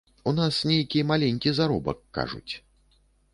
У 0.29 0.31
нас 0.37 0.55
нейкі 0.69 1.03
маленькі 1.11 1.53
заробак, 1.59 2.01
кажуць. 2.21 2.53